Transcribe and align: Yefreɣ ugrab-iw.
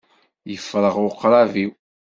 Yefreɣ 0.51 0.95
ugrab-iw. 1.05 1.71